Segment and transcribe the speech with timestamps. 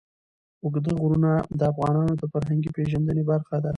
[0.63, 3.69] اوږده غرونه د افغانانو د فرهنګي پیژندنې برخه ده.